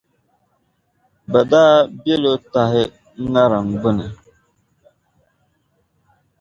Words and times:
bɛ 1.31 1.39
daa 1.51 1.73
biɛli 2.01 2.27
o 2.33 2.35
tahi 2.53 2.81
ŋariŋ 3.31 3.65
gbini. 3.79 4.05